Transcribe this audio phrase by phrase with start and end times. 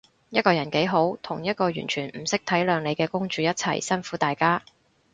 [0.31, 4.63] 一個人幾好，同一個完全唔識體諒你嘅公主一齊，辛苦大家